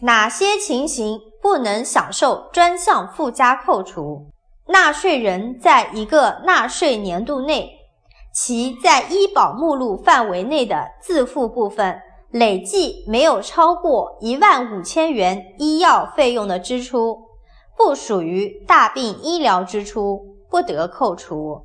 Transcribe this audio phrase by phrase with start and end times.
[0.00, 4.26] 哪些情形不能享受专项附加扣除？
[4.68, 7.70] 纳税人在一个纳税年度内
[8.32, 12.00] 其在医保目录范围内的自付部分
[12.30, 17.18] 累计没有超过一万五千元医药费用的支出
[17.76, 21.64] 不属于大病医疗支出不得扣除。